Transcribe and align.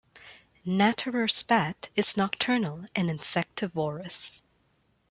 Natterer's 0.65 1.43
bat 1.43 1.89
is 1.95 2.17
nocturnal 2.17 2.85
and 2.95 3.07
insectivorous. 3.07 4.41